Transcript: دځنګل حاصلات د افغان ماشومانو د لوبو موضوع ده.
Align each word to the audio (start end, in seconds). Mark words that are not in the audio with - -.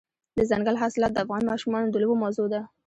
دځنګل 0.37 0.75
حاصلات 0.81 1.11
د 1.13 1.17
افغان 1.25 1.43
ماشومانو 1.51 1.91
د 1.91 1.95
لوبو 2.01 2.15
موضوع 2.23 2.47
ده. 2.53 2.61